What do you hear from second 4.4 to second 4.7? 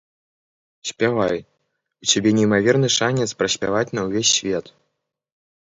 свет!